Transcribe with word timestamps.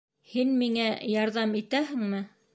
Һин 0.29 0.55
миңә 0.61 0.87
ярҙам 1.17 1.55
итәһеңме? 1.63 2.27